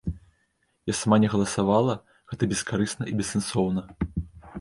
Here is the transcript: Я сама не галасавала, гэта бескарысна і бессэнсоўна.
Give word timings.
Я 0.87 0.93
сама 0.99 1.19
не 1.23 1.27
галасавала, 1.33 1.93
гэта 2.31 2.49
бескарысна 2.53 3.03
і 3.13 3.15
бессэнсоўна. 3.21 3.85